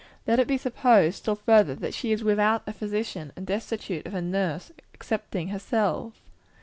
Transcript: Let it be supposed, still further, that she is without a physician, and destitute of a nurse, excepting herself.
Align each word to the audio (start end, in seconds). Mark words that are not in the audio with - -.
Let 0.25 0.39
it 0.39 0.47
be 0.47 0.57
supposed, 0.57 1.17
still 1.17 1.35
further, 1.35 1.75
that 1.75 1.93
she 1.93 2.11
is 2.11 2.23
without 2.23 2.63
a 2.65 2.73
physician, 2.73 3.31
and 3.35 3.45
destitute 3.45 4.07
of 4.07 4.15
a 4.15 4.21
nurse, 4.23 4.71
excepting 4.95 5.49
herself. 5.49 6.19